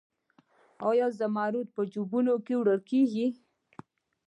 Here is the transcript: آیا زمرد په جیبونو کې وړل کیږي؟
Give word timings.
آیا 0.89 1.07
زمرد 1.19 1.67
په 1.75 1.81
جیبونو 1.91 2.35
کې 2.45 2.53
وړل 2.59 2.81
کیږي؟ 2.89 3.27